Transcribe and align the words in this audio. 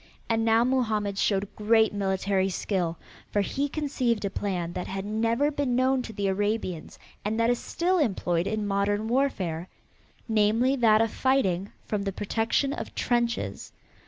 And 0.27 0.43
now 0.43 0.63
Mohammed 0.63 1.19
showed 1.19 1.55
great 1.55 1.93
military 1.93 2.49
skill, 2.49 2.97
for 3.31 3.41
he 3.41 3.69
conceived 3.69 4.25
a 4.25 4.31
plan 4.31 4.73
that 4.73 4.87
had 4.87 5.05
never 5.05 5.51
been 5.51 5.75
known 5.75 6.01
to 6.01 6.11
the 6.11 6.25
Arabians 6.27 6.97
and 7.23 7.39
that 7.39 7.51
is 7.51 7.59
still 7.59 7.99
employed 7.99 8.47
in 8.47 8.65
modern 8.65 9.07
warfare, 9.07 9.67
namely 10.27 10.75
that 10.77 11.01
of 11.01 11.11
fighting 11.11 11.71
from 11.85 12.01
the 12.01 12.11
protection 12.11 12.73
of 12.73 12.95
trenches. 12.95 13.73